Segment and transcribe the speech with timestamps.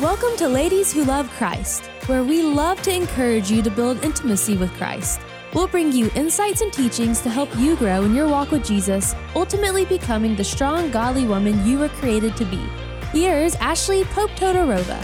[0.00, 4.54] Welcome to Ladies Who Love Christ, where we love to encourage you to build intimacy
[4.54, 5.22] with Christ.
[5.54, 9.14] We'll bring you insights and teachings to help you grow in your walk with Jesus,
[9.34, 12.62] ultimately becoming the strong, godly woman you were created to be.
[13.10, 15.02] Here's Ashley Pope Todorova.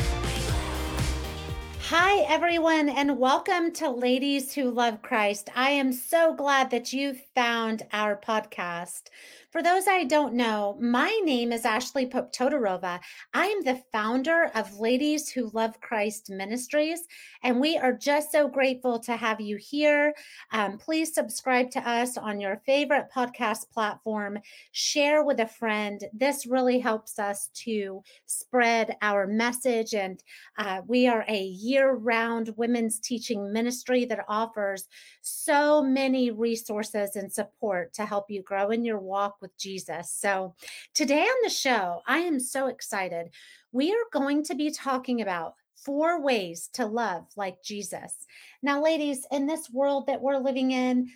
[1.89, 5.49] Hi, everyone, and welcome to Ladies Who Love Christ.
[5.57, 9.05] I am so glad that you found our podcast.
[9.53, 12.99] For those I don't know, my name is Ashley Pope Todorova.
[13.35, 17.01] I am the founder of Ladies Who Love Christ Ministries,
[17.43, 20.15] and we are just so grateful to have you here.
[20.53, 24.39] Um, please subscribe to us on your favorite podcast platform,
[24.71, 26.03] share with a friend.
[26.15, 30.25] This really helps us to spread our message, and
[30.57, 34.89] uh, we are a year round women's teaching ministry that offers
[35.21, 40.11] so many resources and support to help you grow in your walk with Jesus.
[40.11, 40.55] So,
[40.95, 43.31] today on the show, I am so excited.
[43.73, 48.27] We are going to be talking about four ways to love like Jesus.
[48.63, 51.11] Now, ladies, in this world that we're living in,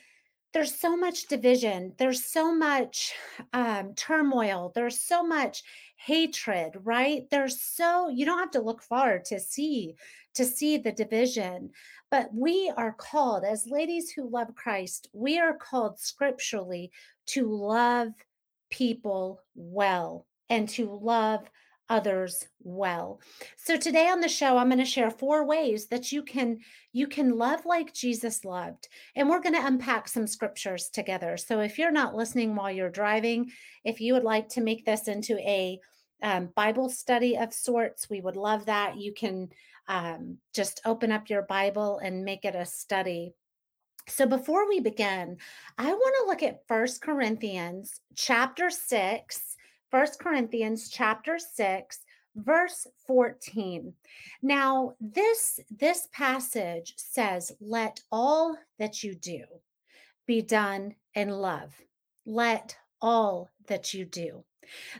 [0.57, 3.13] there's so much division there's so much
[3.53, 5.63] um, turmoil there's so much
[5.97, 9.95] hatred right there's so you don't have to look far to see
[10.33, 11.69] to see the division
[12.11, 16.91] but we are called as ladies who love christ we are called scripturally
[17.27, 18.09] to love
[18.71, 21.49] people well and to love
[21.89, 23.21] others well.
[23.57, 26.59] So today on the show I'm going to share four ways that you can
[26.93, 28.89] you can love like Jesus loved.
[29.15, 31.37] And we're going to unpack some scriptures together.
[31.37, 33.53] So if you're not listening while you're driving,
[33.85, 35.79] if you would like to make this into a
[36.23, 38.97] um, Bible study of sorts, we would love that.
[38.97, 39.51] You can
[39.89, 43.35] um, just open up your Bible and make it a study.
[44.09, 45.37] So before we begin,
[45.79, 49.57] I want to look at First Corinthians chapter 6
[49.91, 52.01] First Corinthians chapter 6
[52.39, 53.95] verse 14
[54.43, 59.43] now this this passage says let all that you do
[60.27, 61.75] be done in love.
[62.25, 64.45] Let all that you do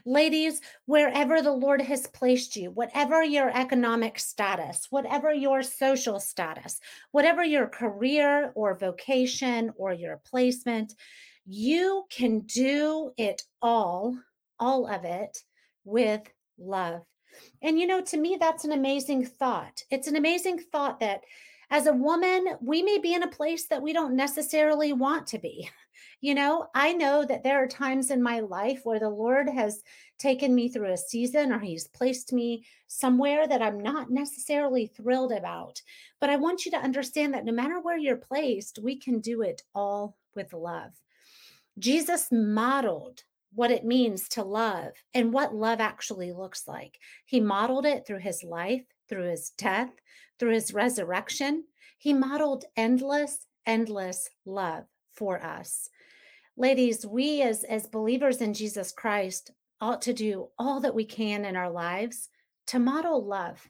[0.05, 6.79] ladies wherever the lord has placed you whatever your economic status whatever your social status
[7.11, 10.93] whatever your career or vocation or your placement
[11.45, 14.17] you can do it all
[14.59, 15.37] all of it
[15.85, 16.21] with
[16.57, 17.01] love.
[17.61, 19.83] And, you know, to me, that's an amazing thought.
[19.89, 21.21] It's an amazing thought that
[21.69, 25.39] as a woman, we may be in a place that we don't necessarily want to
[25.39, 25.69] be.
[26.19, 29.83] You know, I know that there are times in my life where the Lord has
[30.17, 35.31] taken me through a season or He's placed me somewhere that I'm not necessarily thrilled
[35.31, 35.79] about.
[36.19, 39.43] But I want you to understand that no matter where you're placed, we can do
[39.43, 40.91] it all with love.
[41.77, 43.23] Jesus modeled
[43.53, 46.99] what it means to love and what love actually looks like.
[47.25, 49.91] He modeled it through his life, through his death,
[50.39, 51.63] through his resurrection.
[51.97, 55.89] He modeled endless, endless love for us.
[56.55, 61.45] Ladies, we as, as believers in Jesus Christ ought to do all that we can
[61.45, 62.29] in our lives
[62.67, 63.67] to model love,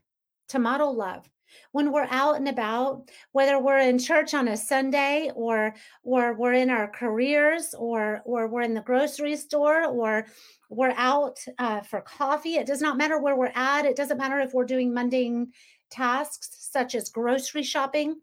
[0.49, 1.29] to model love
[1.71, 5.73] when we're out and about whether we're in church on a sunday or
[6.03, 10.25] or we're in our careers or or we're in the grocery store or
[10.69, 14.39] we're out uh, for coffee it does not matter where we're at it doesn't matter
[14.39, 15.47] if we're doing mundane
[15.89, 18.15] tasks such as grocery shopping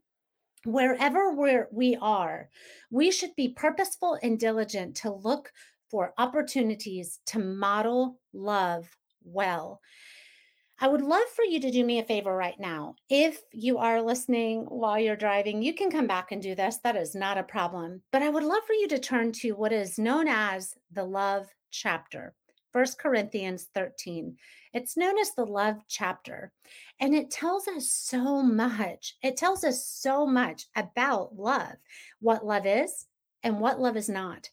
[0.64, 2.48] wherever we're, we are
[2.90, 5.52] we should be purposeful and diligent to look
[5.90, 8.88] for opportunities to model love
[9.24, 9.80] well
[10.80, 12.96] I would love for you to do me a favor right now.
[13.08, 16.78] If you are listening while you're driving, you can come back and do this.
[16.82, 18.02] That is not a problem.
[18.10, 21.46] But I would love for you to turn to what is known as the love
[21.70, 22.34] chapter.
[22.74, 24.36] 1 Corinthians 13.
[24.72, 26.50] It's known as the love chapter,
[26.98, 29.14] and it tells us so much.
[29.22, 31.76] It tells us so much about love,
[32.20, 33.06] what love is
[33.44, 34.50] and what love is not.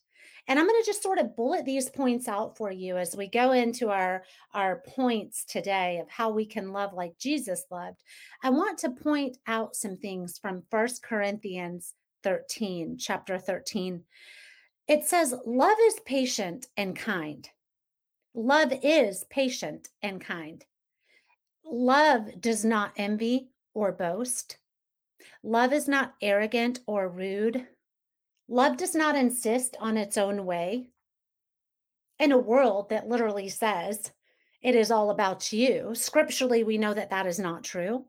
[0.47, 3.27] And I'm going to just sort of bullet these points out for you as we
[3.27, 4.23] go into our,
[4.53, 8.03] our points today of how we can love like Jesus loved.
[8.43, 14.03] I want to point out some things from First Corinthians 13, chapter 13.
[14.87, 17.49] It says, Love is patient and kind.
[18.33, 20.65] Love is patient and kind.
[21.65, 24.57] Love does not envy or boast.
[25.43, 27.67] Love is not arrogant or rude.
[28.47, 30.87] Love does not insist on its own way.
[32.19, 34.11] In a world that literally says
[34.61, 38.05] it is all about you, scripturally, we know that that is not true.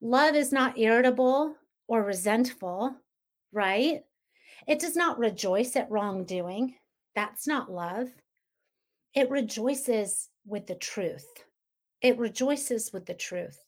[0.00, 1.54] Love is not irritable
[1.86, 2.94] or resentful,
[3.52, 4.02] right?
[4.66, 6.74] It does not rejoice at wrongdoing.
[7.14, 8.08] That's not love.
[9.14, 11.26] It rejoices with the truth.
[12.02, 13.58] it rejoices with the truth.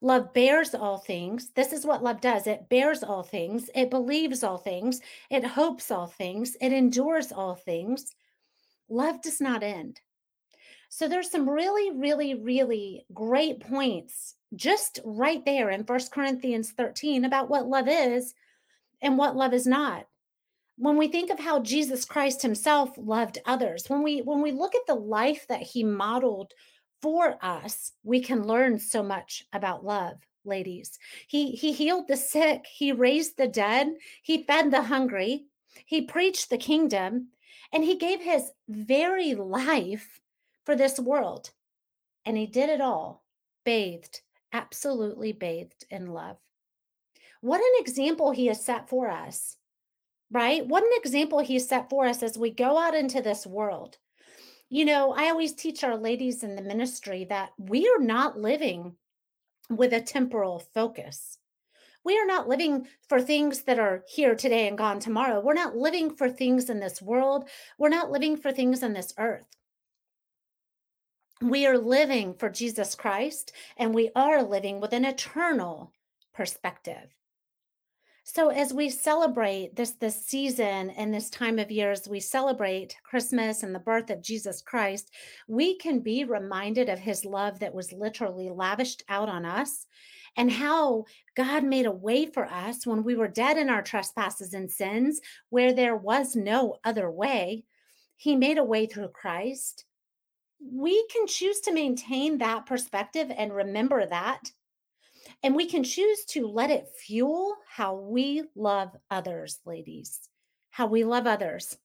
[0.00, 1.50] Love bears all things.
[1.54, 5.00] This is what love does it bears all things, it believes all things,
[5.30, 8.14] it hopes all things, it endures all things.
[8.88, 10.00] Love does not end.
[10.90, 17.24] So there's some really, really, really great points just right there in First Corinthians 13
[17.24, 18.34] about what love is
[19.02, 20.06] and what love is not.
[20.76, 24.74] When we think of how Jesus Christ himself loved others, when we when we look
[24.74, 26.52] at the life that he modeled
[27.00, 30.98] for us, we can learn so much about love, ladies.
[31.28, 35.44] He he healed the sick, he raised the dead, he fed the hungry,
[35.86, 37.28] he preached the kingdom,
[37.72, 40.20] and he gave his very life
[40.64, 41.50] for this world.
[42.24, 43.24] And he did it all
[43.64, 44.22] bathed,
[44.52, 46.36] absolutely bathed in love.
[47.40, 49.56] What an example he has set for us,
[50.34, 50.66] right?
[50.66, 53.98] What an example he set for us as we go out into this world.
[54.68, 58.96] You know, I always teach our ladies in the ministry that we are not living
[59.70, 61.38] with a temporal focus.
[62.04, 65.40] We are not living for things that are here today and gone tomorrow.
[65.40, 67.48] We're not living for things in this world.
[67.78, 69.46] We're not living for things on this earth.
[71.40, 75.92] We are living for Jesus Christ and we are living with an eternal
[76.34, 77.14] perspective.
[78.26, 82.96] So as we celebrate this this season and this time of year as we celebrate
[83.04, 85.10] Christmas and the birth of Jesus Christ,
[85.46, 89.86] we can be reminded of his love that was literally lavished out on us
[90.38, 91.04] and how
[91.36, 95.20] God made a way for us when we were dead in our trespasses and sins
[95.50, 97.64] where there was no other way.
[98.16, 99.84] He made a way through Christ.
[100.60, 104.50] We can choose to maintain that perspective and remember that
[105.44, 110.20] and we can choose to let it fuel how we love others, ladies,
[110.70, 111.76] how we love others.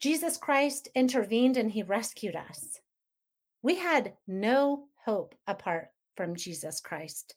[0.00, 2.80] Jesus Christ intervened and he rescued us.
[3.62, 7.36] We had no hope apart from Jesus Christ.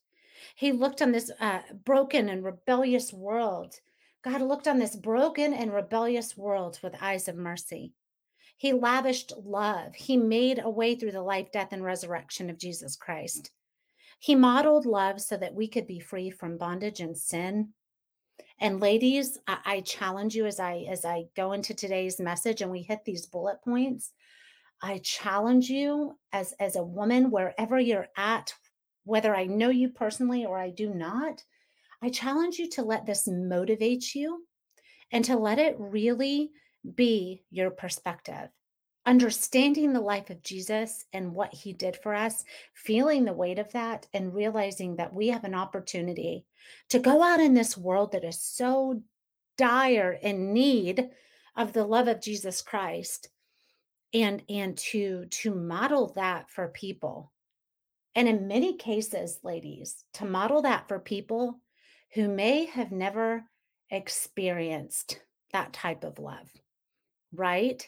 [0.56, 3.76] He looked on this uh, broken and rebellious world.
[4.24, 7.94] God looked on this broken and rebellious world with eyes of mercy.
[8.58, 9.94] He lavished love.
[9.94, 13.52] He made a way through the life, death, and resurrection of Jesus Christ.
[14.20, 17.74] He modeled love so that we could be free from bondage and sin.
[18.60, 22.72] And ladies, I, I challenge you as I as I go into today's message and
[22.72, 24.12] we hit these bullet points.
[24.82, 28.54] I challenge you as as a woman wherever you're at,
[29.04, 31.44] whether I know you personally or I do not,
[32.02, 34.46] I challenge you to let this motivate you
[35.12, 36.52] and to let it really
[36.96, 38.50] be your perspective
[39.06, 42.44] understanding the life of Jesus and what he did for us,
[42.74, 46.46] feeling the weight of that, and realizing that we have an opportunity
[46.90, 49.02] to go out in this world that is so
[49.57, 51.10] dire in need
[51.56, 53.30] of the love of Jesus Christ
[54.13, 57.31] and and to to model that for people.
[58.16, 61.60] And in many cases ladies to model that for people
[62.13, 63.44] who may have never
[63.90, 65.19] experienced
[65.51, 66.50] that type of love
[67.34, 67.88] right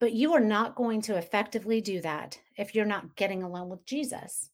[0.00, 3.84] but you are not going to effectively do that if you're not getting along with
[3.86, 4.50] Jesus.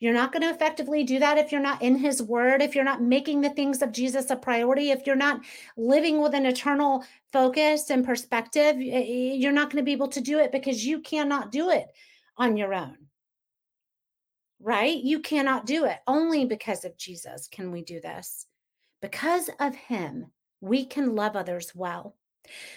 [0.00, 2.84] You're not going to effectively do that if you're not in his word, if you're
[2.84, 5.40] not making the things of Jesus a priority, if you're not
[5.76, 10.38] living with an eternal focus and perspective, you're not going to be able to do
[10.38, 11.86] it because you cannot do it
[12.36, 12.96] on your own.
[14.60, 14.98] Right?
[15.02, 15.98] You cannot do it.
[16.06, 18.46] Only because of Jesus can we do this.
[19.00, 20.26] Because of him,
[20.60, 22.14] we can love others well.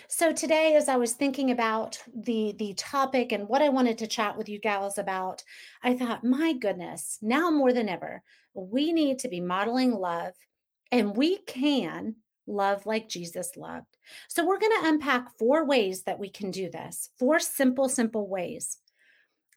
[0.08, 4.08] So today, as I was thinking about the the topic and what I wanted to
[4.08, 5.44] chat with you gals about,
[5.84, 8.22] I thought, my goodness, now more than ever,
[8.54, 10.34] we need to be modeling love,
[10.92, 12.16] and we can
[12.48, 13.98] love like Jesus loved.
[14.28, 17.10] So we're going to unpack four ways that we can do this.
[17.18, 18.78] Four simple, simple ways.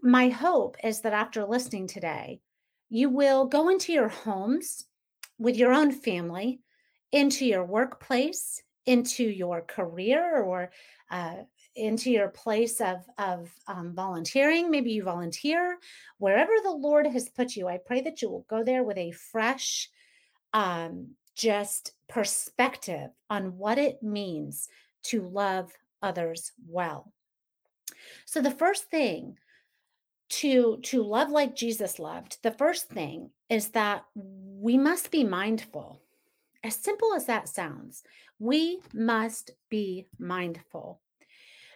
[0.03, 2.41] My hope is that after listening today,
[2.88, 4.85] you will go into your homes
[5.38, 6.61] with your own family,
[7.12, 10.71] into your workplace, into your career or
[11.11, 11.35] uh,
[11.76, 14.71] into your place of, of um, volunteering.
[14.71, 15.76] Maybe you volunteer
[16.16, 17.68] wherever the Lord has put you.
[17.68, 19.90] I pray that you will go there with a fresh,
[20.54, 24.68] um, just perspective on what it means
[25.04, 27.12] to love others well.
[28.25, 29.37] So the first thing
[30.30, 36.00] to to love like Jesus loved, the first thing is that we must be mindful
[36.62, 38.03] as simple as that sounds,
[38.38, 41.00] we must be mindful.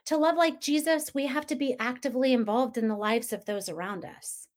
[0.07, 3.69] To love like Jesus, we have to be actively involved in the lives of those
[3.69, 4.49] around us.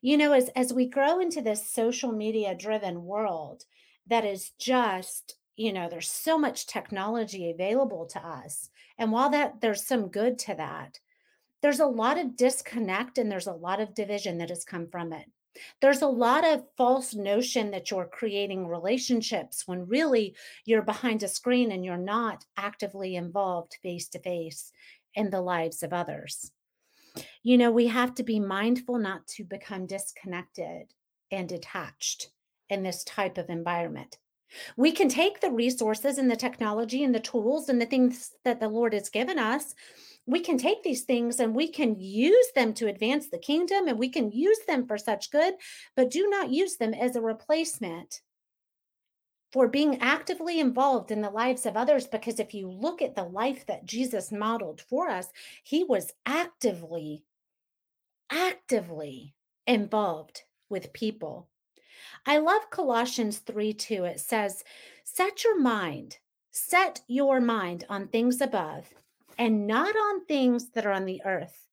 [0.00, 3.64] You know, as, as we grow into this social media driven world
[4.06, 8.70] that is just, you know, there's so much technology available to us.
[8.98, 11.00] And while that there's some good to that,
[11.62, 15.12] there's a lot of disconnect and there's a lot of division that has come from
[15.12, 15.26] it.
[15.80, 20.34] There's a lot of false notion that you're creating relationships when really
[20.64, 24.72] you're behind a screen and you're not actively involved face to face
[25.14, 26.50] in the lives of others.
[27.42, 30.92] You know, we have to be mindful not to become disconnected
[31.30, 32.30] and detached
[32.68, 34.18] in this type of environment.
[34.76, 38.60] We can take the resources and the technology and the tools and the things that
[38.60, 39.74] the Lord has given us.
[40.26, 43.98] We can take these things and we can use them to advance the kingdom and
[43.98, 45.54] we can use them for such good,
[45.96, 48.22] but do not use them as a replacement
[49.52, 52.06] for being actively involved in the lives of others.
[52.06, 55.28] Because if you look at the life that Jesus modeled for us,
[55.62, 57.22] he was actively,
[58.30, 59.34] actively
[59.66, 61.48] involved with people.
[62.26, 64.04] I love Colossians 3 2.
[64.04, 64.64] It says,
[65.04, 66.18] Set your mind,
[66.50, 68.92] set your mind on things above
[69.38, 71.66] and not on things that are on the earth.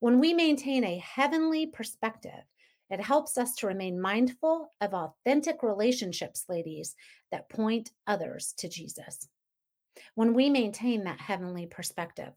[0.00, 2.44] When we maintain a heavenly perspective,
[2.90, 6.94] it helps us to remain mindful of authentic relationships, ladies,
[7.30, 9.28] that point others to Jesus.
[10.14, 12.32] When we maintain that heavenly perspective.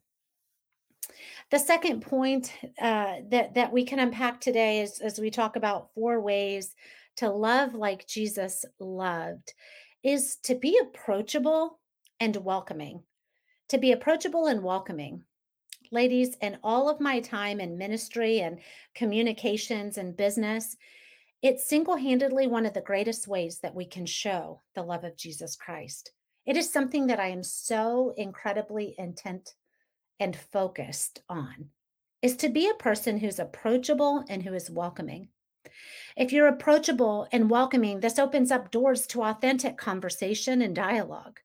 [1.52, 2.52] The second point
[2.82, 6.76] uh, that, that we can unpack today is as we talk about four ways
[7.18, 9.54] to love like Jesus loved
[10.04, 11.80] is to be approachable
[12.20, 13.04] and welcoming.
[13.72, 15.24] To be approachable and welcoming.
[15.92, 18.60] Ladies, in all of my time in ministry and
[18.96, 20.76] communications and business,
[21.42, 25.16] it's single handedly one of the greatest ways that we can show the love of
[25.16, 26.12] Jesus Christ.
[26.46, 29.56] It is something that I am so incredibly intent
[30.20, 31.70] and focused on
[32.22, 35.30] is to be a person who's approachable and who is welcoming.
[36.18, 41.40] If you're approachable and welcoming, this opens up doors to authentic conversation and dialogue.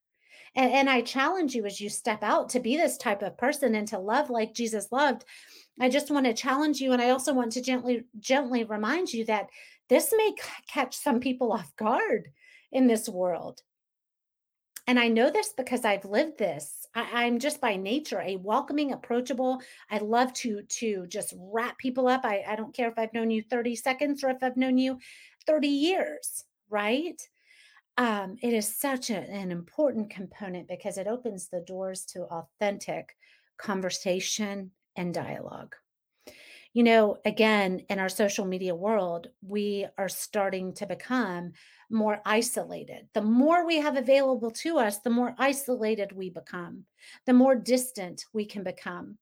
[0.56, 3.74] And, and, I challenge you as you step out to be this type of person
[3.74, 5.24] and to love like Jesus loved.
[5.78, 6.92] I just want to challenge you.
[6.92, 9.48] And I also want to gently, gently remind you that
[9.88, 10.32] this may
[10.66, 12.28] catch some people off guard
[12.72, 13.62] in this world.
[14.88, 16.86] And I know this because I've lived this.
[16.94, 19.60] I, am just by nature a welcoming, approachable.
[19.90, 22.24] I love to to just wrap people up.
[22.24, 24.98] I, I don't care if I've known you 30 seconds or if I've known you
[25.46, 27.20] 30 years, right?
[27.98, 33.16] Um, it is such a, an important component because it opens the doors to authentic
[33.56, 35.74] conversation and dialogue
[36.76, 41.52] you know, again, in our social media world, we are starting to become
[41.88, 43.08] more isolated.
[43.14, 46.84] The more we have available to us, the more isolated we become,
[47.24, 49.16] the more distant we can become.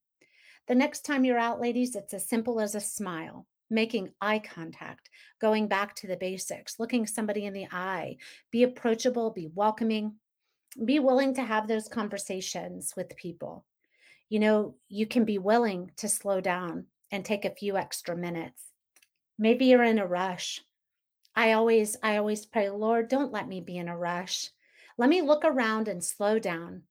[0.66, 5.10] The next time you're out, ladies, it's as simple as a smile, making eye contact,
[5.40, 8.16] going back to the basics, looking somebody in the eye,
[8.50, 10.14] be approachable, be welcoming,
[10.84, 13.64] be willing to have those conversations with people.
[14.28, 18.62] You know, you can be willing to slow down and take a few extra minutes.
[19.38, 20.60] Maybe you're in a rush.
[21.36, 24.50] I always I always pray, Lord, don't let me be in a rush.
[24.96, 26.82] Let me look around and slow down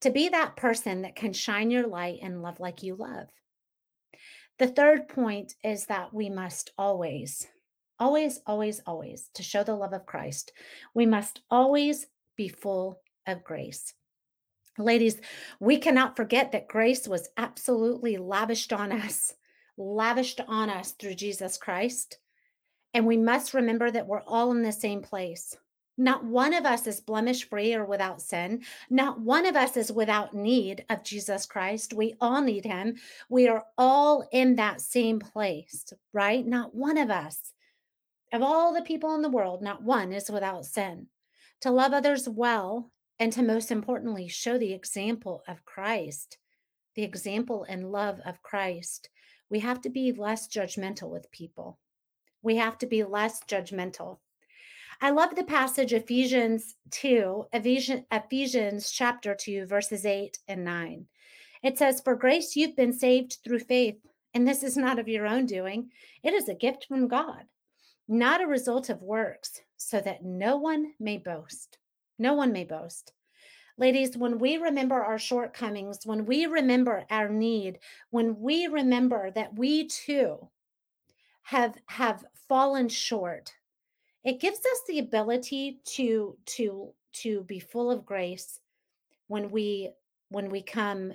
[0.00, 3.28] to be that person that can shine your light and love like you love.
[4.58, 7.46] The third point is that we must always,
[7.98, 10.52] always, always, always, to show the love of Christ,
[10.94, 12.06] we must always
[12.36, 13.94] be full of grace.
[14.78, 15.20] Ladies,
[15.60, 19.34] we cannot forget that grace was absolutely lavished on us
[19.76, 22.18] lavished on us through Jesus Christ.
[22.94, 25.56] And we must remember that we're all in the same place.
[25.98, 28.62] Not one of us is blemish free or without sin.
[28.88, 31.92] Not one of us is without need of Jesus Christ.
[31.92, 32.96] We all need him.
[33.28, 36.46] We are all in that same place, right?
[36.46, 37.52] Not one of us,
[38.32, 41.08] of all the people in the world, not one is without sin.
[41.60, 46.38] To love others well and to most importantly show the example of Christ,
[46.94, 49.10] the example and love of Christ
[49.52, 51.78] we have to be less judgmental with people.
[52.40, 54.16] We have to be less judgmental.
[55.04, 61.06] I love the passage Ephesians 2, Ephesians, Ephesians chapter 2, verses 8 and 9.
[61.64, 63.96] It says, For grace you've been saved through faith,
[64.32, 65.90] and this is not of your own doing,
[66.22, 67.46] it is a gift from God,
[68.06, 71.78] not a result of works, so that no one may boast.
[72.16, 73.12] No one may boast.
[73.76, 77.80] Ladies, when we remember our shortcomings, when we remember our need,
[78.10, 80.48] when we remember that we too
[81.42, 83.52] have have fallen short,
[84.24, 88.60] it gives us the ability to to to be full of grace
[89.28, 89.90] when we
[90.28, 91.12] when we come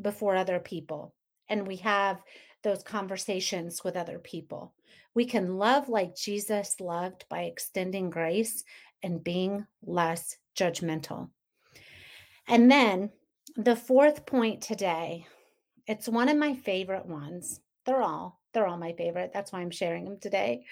[0.00, 1.14] before other people
[1.48, 2.22] and we have
[2.62, 4.74] those conversations with other people.
[5.14, 8.64] We can love like Jesus loved by extending grace
[9.02, 11.30] and being less judgmental.
[12.48, 13.10] And then
[13.56, 15.26] the fourth point today
[15.86, 17.60] It's one of my favorite ones.
[17.84, 19.30] They're all, they're all my favorite.
[19.32, 20.64] That's why I'm sharing them today.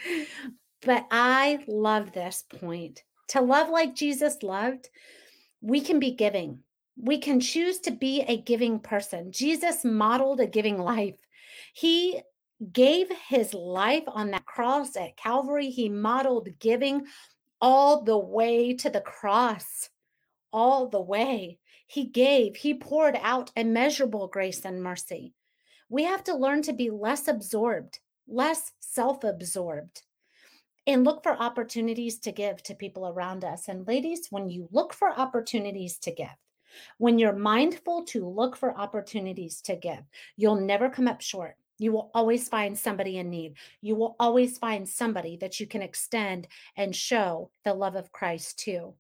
[0.85, 3.03] But I love this point.
[3.29, 4.89] To love like Jesus loved,
[5.61, 6.61] we can be giving.
[6.97, 9.33] We can choose to be a giving person.
[9.33, 11.17] Jesus modeled a giving life.
[11.73, 12.21] He
[12.73, 15.71] gave his life on that cross at Calvary.
[15.71, 17.07] He modeled giving
[17.61, 19.89] all the way to the cross,
[20.53, 21.59] all the way.
[21.87, 25.33] He gave, he poured out immeasurable grace and mercy.
[25.89, 30.03] We have to learn to be less absorbed, less self absorbed,
[30.87, 33.69] and look for opportunities to give to people around us.
[33.69, 36.29] And ladies, when you look for opportunities to give,
[36.99, 40.03] when you're mindful to look for opportunities to give,
[40.37, 41.57] you'll never come up short.
[41.79, 43.55] You will always find somebody in need.
[43.81, 48.59] You will always find somebody that you can extend and show the love of Christ
[48.61, 48.95] to.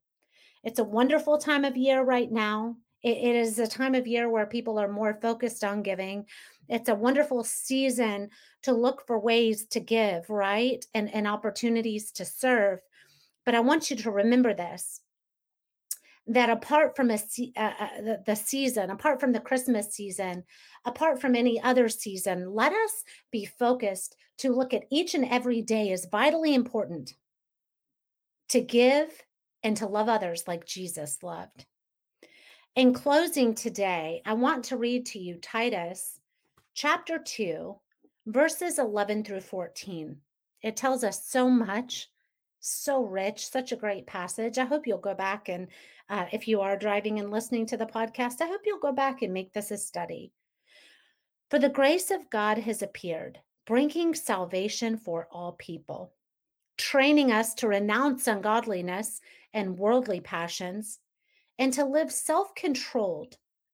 [0.65, 2.77] It's a wonderful time of year right now.
[3.03, 6.27] it, is a time of year where people are more focused on giving.
[6.69, 8.31] It's a wonderful season
[8.63, 10.85] to look for ways to give, right?
[10.95, 12.81] And, and opportunities to serve.
[13.45, 15.01] But I want you to remember this
[16.27, 20.45] that apart from a uh, uh, the, the season, apart from the Christmas season,
[20.87, 25.61] apart from any other season, let us be focused to look at each and every
[25.61, 27.13] day as vitally important
[28.49, 29.11] to give
[29.63, 31.67] and to love others like Jesus loved.
[32.75, 36.19] In closing today, I want to read to you Titus
[36.75, 37.75] chapter 2,
[38.27, 40.17] verses 11 through 14.
[40.63, 42.09] It tells us so much
[42.67, 44.57] so rich, such a great passage.
[44.57, 45.69] I hope you'll go back and,
[46.09, 49.21] uh, if you are driving and listening to the podcast, I hope you'll go back
[49.21, 50.33] and make this a study.
[51.51, 56.15] For the grace of God has appeared, bringing salvation for all people,
[56.79, 59.21] training us to renounce ungodliness
[59.53, 61.01] and worldly passions,
[61.59, 63.37] and to live self controlled,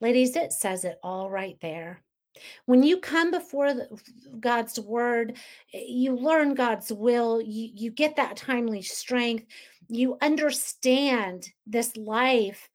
[0.00, 2.02] Ladies, it says it all right there.
[2.66, 3.74] When you come before
[4.40, 5.36] God's word,
[5.72, 9.46] eh, you learn God's will, you, you get that timely strength,
[9.88, 12.68] you understand this life,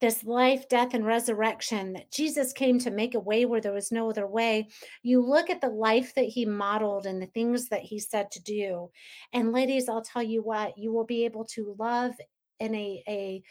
[0.00, 3.90] this life, death, and resurrection that Jesus came to make a way where there was
[3.90, 4.68] no other way.
[5.02, 8.42] You look at the life that he modeled and the things that he said to
[8.42, 8.90] do.
[9.32, 12.12] And ladies, I'll tell you what, you will be able to love
[12.60, 13.42] in a, a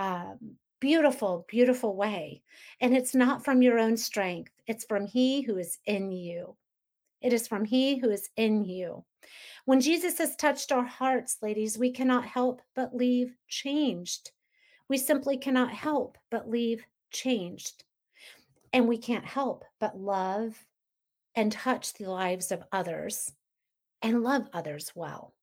[0.00, 2.42] um, beautiful, beautiful way.
[2.80, 6.56] And it's not from your own strength, it's from He who is in you.
[7.20, 9.04] It is from He who is in you.
[9.64, 14.30] When Jesus has touched our hearts, ladies, we cannot help but leave changed.
[14.88, 17.84] We simply cannot help but leave changed.
[18.72, 20.66] And we can't help but love
[21.34, 23.32] and touch the lives of others
[24.02, 25.34] and love others well.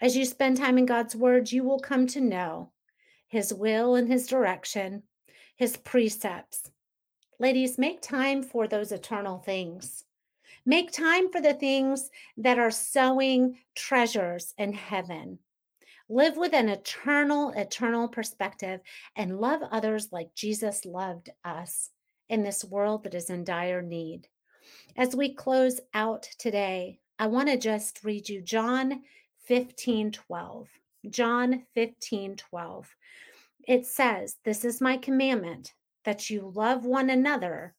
[0.00, 2.70] As you spend time in God's Word, you will come to know
[3.30, 5.04] his will and his direction,
[5.56, 6.70] his precepts.
[7.38, 10.04] Ladies, make time for those eternal things.
[10.66, 15.38] Make time for the things that are sowing treasures in heaven.
[16.08, 18.80] Live with an eternal, eternal perspective
[19.16, 21.90] and love others like Jesus loved us
[22.28, 24.26] in this world that is in dire need.
[24.96, 29.02] As we close out today, I want to just read you John
[29.46, 30.68] 15 12.
[31.08, 32.96] John 15 12.
[33.66, 37.74] It says, This is my commandment that you love one another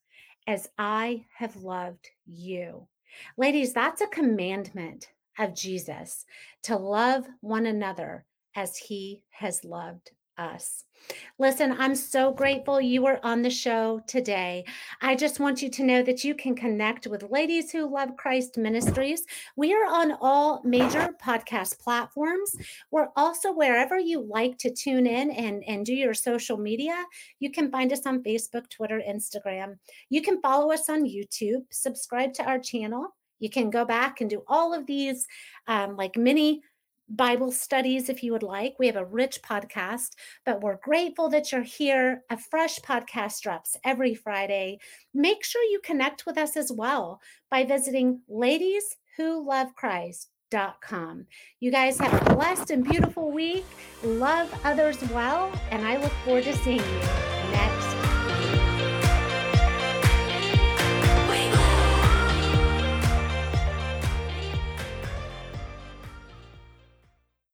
[0.48, 2.88] as I have loved you.
[3.38, 6.26] Ladies, that's a commandment of Jesus
[6.64, 10.86] to love one another as he has loved us.
[11.40, 14.64] Listen, I'm so grateful you were on the show today.
[15.02, 18.58] I just want you to know that you can connect with Ladies Who Love Christ
[18.58, 19.24] Ministries.
[19.56, 22.56] We are on all major podcast platforms.
[22.92, 27.04] We're also wherever you like to tune in and, and do your social media.
[27.40, 29.78] You can find us on Facebook, Twitter, Instagram.
[30.10, 33.16] You can follow us on YouTube, subscribe to our channel.
[33.40, 35.26] You can go back and do all of these
[35.68, 36.62] um, like mini
[37.16, 38.76] Bible studies if you would like.
[38.80, 40.12] We have a rich podcast,
[40.46, 42.24] but we're grateful that you're here.
[42.30, 44.80] A fresh podcast drops every Friday.
[45.14, 47.20] Make sure you connect with us as well
[47.50, 51.26] by visiting ladieswholovechrist.com.
[51.60, 53.66] You guys have a blessed and beautiful week.
[54.04, 57.31] Love others well, and I look forward to seeing you